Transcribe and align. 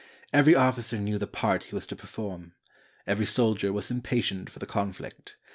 Every 0.33 0.55
officer 0.55 0.97
knew 0.97 1.19
the 1.19 1.27
part 1.27 1.65
he 1.65 1.75
was 1.75 1.85
to 1.85 1.95
perform. 1.95 2.53
Every 3.05 3.27
soldier 3.27 3.71
was 3.71 3.91
impatient 3.91 4.49
for 4.49 4.57
the 4.57 4.65
conflict. 4.65 5.37